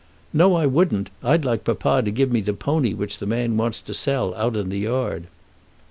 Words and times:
"No, 0.33 0.55
I 0.55 0.65
wouldn't. 0.65 1.11
I'd 1.23 1.45
like 1.45 1.63
papa 1.63 2.01
to 2.03 2.09
give 2.09 2.31
me 2.31 2.41
the 2.41 2.55
pony 2.55 2.95
which 2.95 3.19
the 3.19 3.27
man 3.27 3.55
wants 3.55 3.79
to 3.81 3.93
sell 3.93 4.33
out 4.33 4.55
in 4.55 4.69
the 4.69 4.79
yard." 4.79 5.27